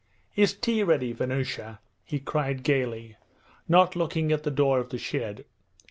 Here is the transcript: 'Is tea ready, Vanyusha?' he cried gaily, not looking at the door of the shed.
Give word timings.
'Is 0.35 0.55
tea 0.55 0.81
ready, 0.81 1.13
Vanyusha?' 1.13 1.77
he 2.03 2.17
cried 2.19 2.63
gaily, 2.63 3.17
not 3.67 3.95
looking 3.95 4.31
at 4.31 4.41
the 4.41 4.49
door 4.49 4.79
of 4.79 4.89
the 4.89 4.97
shed. 4.97 5.45